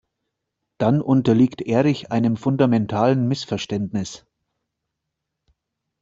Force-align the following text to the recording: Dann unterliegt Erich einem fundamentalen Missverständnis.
Dann 0.79 0.99
unterliegt 0.99 1.61
Erich 1.61 2.11
einem 2.11 2.35
fundamentalen 2.35 3.27
Missverständnis. 3.27 4.25